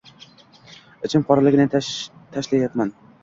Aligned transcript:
Ichim 1.09 1.27
qoraligini 1.27 1.69
tashlayapman 2.37 2.93